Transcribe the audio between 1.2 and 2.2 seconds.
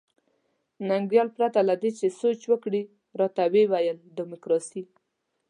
پرته له دې چې